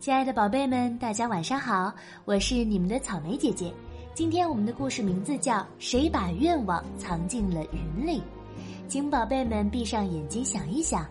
[0.00, 1.92] 亲爱的宝贝们，大家晚上好！
[2.24, 3.74] 我是你们的草莓姐姐。
[4.14, 8.20] 今天我们的故事名字叫《谁把愿望藏进了云里》。
[8.86, 11.04] 请宝贝们闭上眼睛想一想，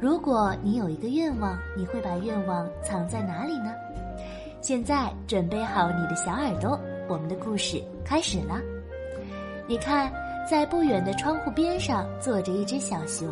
[0.00, 3.74] 如果你有一个愿望，你会把愿望藏在哪里呢？
[4.62, 6.80] 现在准备好你的小耳朵，
[7.10, 8.58] 我们的故事开始了。
[9.68, 10.10] 你看，
[10.50, 13.28] 在不远的窗户边上坐着一只小熊，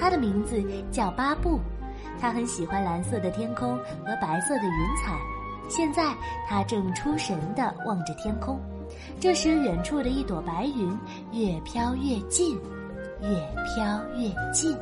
[0.00, 0.58] 它的名字
[0.90, 1.60] 叫巴布。
[2.20, 5.16] 他很喜欢蓝色的天空和白色的云彩，
[5.68, 6.14] 现在
[6.48, 8.58] 他正出神地望着天空。
[9.20, 10.98] 这时，远处的一朵白云
[11.32, 12.58] 越飘越近，
[13.20, 13.28] 越
[13.74, 14.76] 飘越近。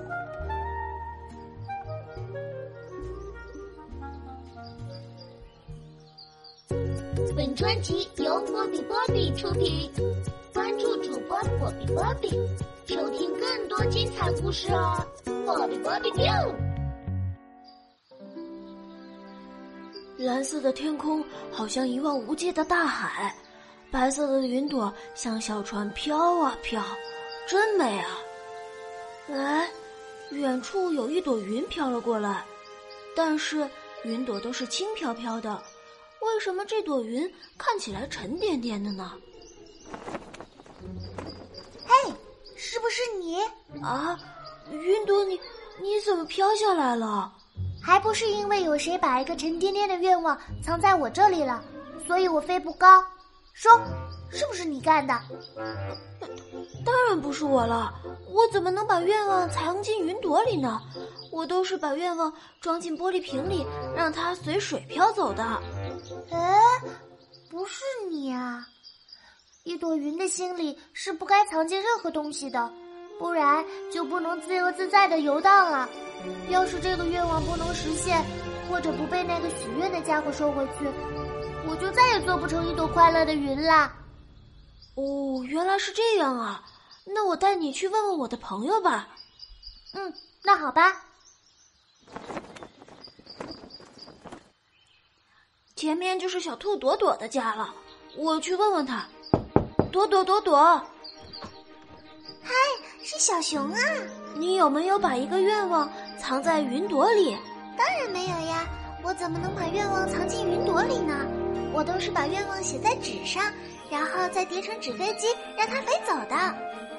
[7.34, 9.91] 本专辑由波比波比出品，
[10.55, 12.30] 关注主播波比波比，
[12.87, 15.05] 收听更多精彩故事哦！
[15.45, 16.66] 波比波比 Q。
[20.19, 21.22] 蓝色的天空
[21.53, 23.34] 好像一望无际的大海，
[23.91, 26.83] 白色的云朵像小船飘啊飘，
[27.47, 28.19] 真美啊！
[29.31, 29.70] 哎，
[30.31, 32.44] 远处有一朵云飘了过来，
[33.14, 33.69] 但是
[34.05, 35.62] 云朵都是轻飘飘的，
[36.20, 39.12] 为什么这朵云看起来沉甸甸的呢？
[41.87, 42.12] 嘿，
[42.56, 43.37] 是不是你
[43.83, 44.19] 啊？
[44.72, 45.39] 云朵，你
[45.78, 47.33] 你怎么飘下来了？
[47.87, 51.62] 还不是因为有谁把一个沉甸甸的愿望藏在我这里了，
[52.05, 53.01] 所以我飞不高。
[53.53, 53.81] 说，
[54.28, 55.17] 是不是你干的？
[56.84, 57.95] 当然不是我了，
[58.28, 60.83] 我怎么能把愿望藏进云朵里呢？
[61.31, 65.45] 我都是把愿望装进玻璃瓶里，让它随水飘走的。
[66.33, 66.59] 哎，
[67.48, 68.67] 不是你啊！
[69.62, 72.69] 一朵云的心里是不该藏进任何东西的。
[73.19, 75.89] 不然就不能自由自在的游荡了。
[76.48, 78.25] 要是这个愿望不能实现，
[78.69, 80.91] 或者不被那个许愿的家伙收回去，
[81.69, 83.92] 我就再也做不成一朵快乐的云啦。
[84.97, 86.65] 哦，原来是这样啊！
[87.04, 89.09] 那我带你去问问我的朋友吧。
[89.94, 90.12] 嗯，
[90.43, 91.03] 那好吧。
[95.77, 97.72] 前面就是小兔朵朵的家了，
[98.16, 99.06] 我去问问他。
[99.93, 100.83] 朵朵朵朵。
[103.09, 103.78] 是小熊啊！
[104.34, 107.37] 你有没有把一个愿望藏在云朵里？
[107.78, 108.67] 当然没有呀！
[109.00, 111.15] 我怎么能把愿望藏进云朵里呢？
[111.72, 113.45] 我都是把愿望写在纸上，
[113.89, 116.37] 然后再叠成纸飞机，让它飞走的。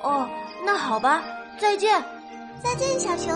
[0.02, 0.30] 哦，
[0.64, 1.22] 那好吧，
[1.60, 2.02] 再见，
[2.64, 3.34] 再见，小熊。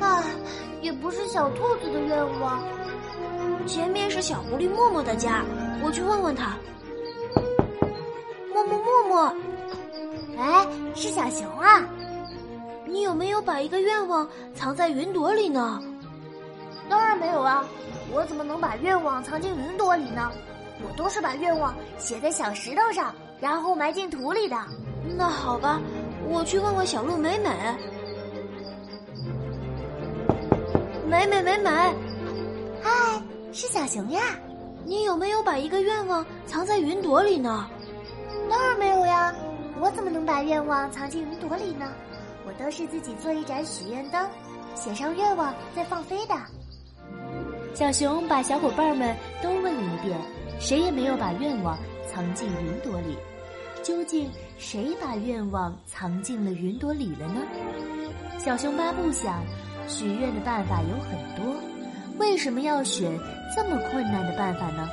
[0.00, 0.22] 啊，
[0.80, 2.62] 也不是小兔子的愿望。
[3.66, 5.44] 前面是小狐狸默默的家，
[5.82, 6.56] 我去问问他。
[8.54, 9.34] 默默默默。
[10.38, 11.84] 哎，是小熊啊！
[12.86, 15.80] 你有没有把一个愿望藏在云朵里呢？
[16.88, 17.64] 当然没有啊！
[18.12, 20.30] 我怎么能把愿望藏进云朵里呢？
[20.80, 24.56] 我都是把愿望写在小石头上，然后埋进土里的。
[25.16, 25.80] 那好吧，
[26.28, 27.50] 我去问问小鹿美美。
[31.06, 31.70] 美美美美，
[32.82, 33.22] 嗨，
[33.52, 34.20] 是小熊呀！
[34.84, 37.68] 你有没有把一个愿望藏在云朵里呢？
[38.48, 39.34] 当然没有呀！
[40.38, 41.92] 把愿望藏进云朵里呢？
[42.46, 44.24] 我都是自己做一盏许愿灯，
[44.72, 46.34] 写上愿望再放飞的。
[47.74, 50.16] 小熊把小伙伴们都问了一遍，
[50.60, 53.18] 谁也没有把愿望藏进云朵里。
[53.82, 57.42] 究竟谁把愿望藏进了云朵里了呢？
[58.38, 59.42] 小熊巴布想，
[59.88, 61.52] 许愿的办法有很多，
[62.18, 63.10] 为什么要选
[63.56, 64.88] 这么困难的办法呢？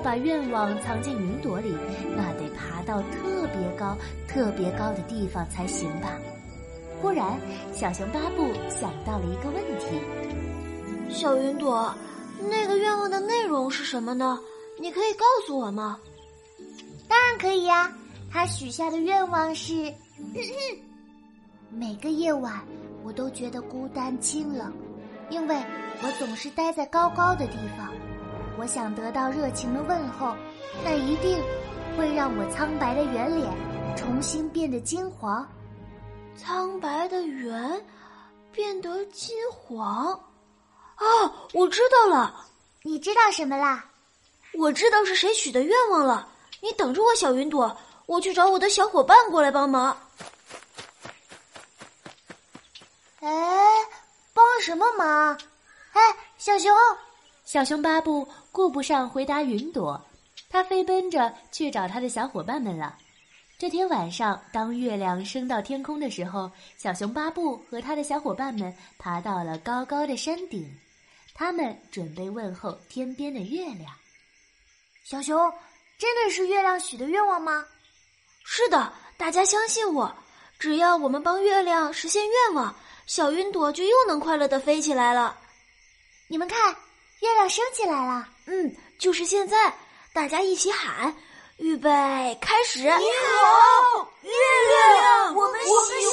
[0.00, 1.76] 要把愿望藏进云朵里，
[2.16, 3.94] 那得爬到特别高、
[4.26, 6.16] 特别高的地方才行吧？
[7.02, 7.38] 忽然，
[7.70, 10.00] 小熊巴布想到了一个问题
[11.12, 11.94] ：“小云朵，
[12.48, 14.40] 那个愿望的内容是什么呢？
[14.80, 15.98] 你可以告诉我吗
[17.06, 17.92] ？”“当然可以呀！
[18.32, 19.92] 他许下的愿望是：
[21.68, 22.58] 每个夜晚
[23.04, 24.72] 我都觉得孤单清冷，
[25.28, 25.62] 因为
[26.02, 27.92] 我总是待在高高的地方。”
[28.58, 30.34] 我想得到热情的问候，
[30.84, 31.42] 那一定
[31.96, 33.50] 会让我苍白的圆脸
[33.96, 35.46] 重新变得金黄。
[36.36, 37.84] 苍白的圆
[38.52, 40.12] 变得金黄，
[40.96, 41.04] 啊！
[41.52, 42.46] 我知道了，
[42.82, 43.84] 你知道什么啦？
[44.54, 46.28] 我知道是谁许的愿望了。
[46.60, 47.74] 你等着我，小云朵，
[48.06, 49.96] 我去找我的小伙伴过来帮忙。
[53.20, 53.28] 哎，
[54.34, 55.38] 帮什么忙？
[55.92, 56.00] 哎，
[56.36, 56.70] 小熊。
[57.44, 60.00] 小熊巴布顾不上回答云朵，
[60.48, 62.96] 他飞奔着去找他的小伙伴们了。
[63.58, 70.68] 这天晚上，当月亮升到天空的时候，小熊巴布和他的小伙伴们爬到了高高的山顶。
[71.34, 73.92] 他们准备问候天边的月亮。
[75.04, 75.38] 小熊，
[75.98, 77.64] 真的是月亮许的愿望吗？
[78.44, 80.12] 是的，大家相信我，
[80.58, 82.74] 只要我们帮月亮实现愿望，
[83.06, 85.36] 小云朵就又能快乐的飞起来了。
[86.28, 86.74] 你们看，
[87.20, 88.26] 月亮升起来了。
[88.46, 89.72] 嗯，就是现在，
[90.12, 91.14] 大家一起喊，
[91.58, 91.88] 预备，
[92.40, 92.78] 开始！
[92.80, 92.98] 你好，
[94.22, 94.30] 月
[95.02, 95.68] 亮，我们喜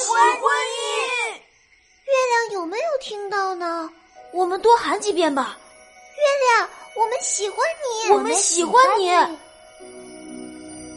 [0.06, 1.38] 欢你。
[2.04, 3.90] 月亮有没有听到呢？
[4.32, 5.56] 我们多喊几遍吧。
[6.16, 6.22] 月
[6.56, 7.58] 亮，我们喜欢
[8.06, 9.10] 你，我们喜欢你。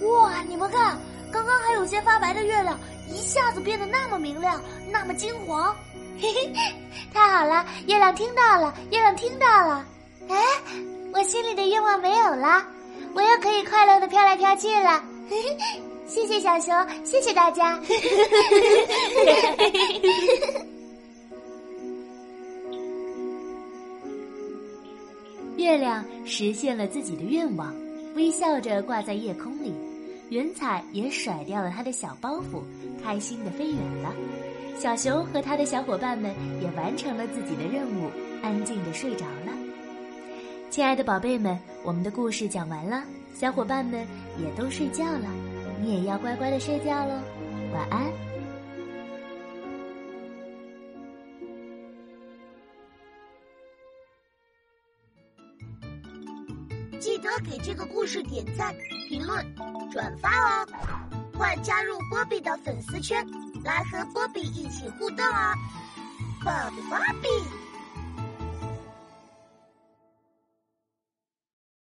[0.07, 0.99] 哇，你们看，
[1.31, 2.77] 刚刚还有些发白的月亮，
[3.07, 5.73] 一下子变得那么明亮，那么金黄。
[6.19, 6.53] 嘿嘿，
[7.13, 9.85] 太好了，月亮听到了，月亮听到了。
[10.29, 10.37] 哎，
[11.13, 12.65] 我心里的愿望没有了，
[13.13, 15.03] 我又可以快乐的飘来飘去了。
[16.07, 16.73] 谢谢小熊，
[17.05, 17.79] 谢谢大家。
[25.57, 27.73] 月亮实现了自己的愿望，
[28.15, 29.73] 微笑着挂在夜空里。
[30.29, 32.63] 云彩也甩掉了他的小包袱，
[33.03, 34.13] 开心的飞远了。
[34.77, 38.09] 小熊和他的小伙伴们也完成了自己的任务，
[38.41, 39.51] 安静的睡着了。
[40.71, 43.03] 亲爱的宝贝们，我们的故事讲完了，
[43.35, 44.07] 小伙伴们
[44.39, 45.27] 也都睡觉了，
[45.81, 47.13] 你也要乖乖的睡觉喽，
[47.73, 48.09] 晚安。
[57.01, 58.73] 记得给这个故事点赞、
[59.09, 59.45] 评论、
[59.91, 60.67] 转发哦！
[61.37, 63.21] 快加入波比的粉丝圈！
[63.65, 65.53] 来和波比一起互动啊！
[66.41, 67.27] 波比波比。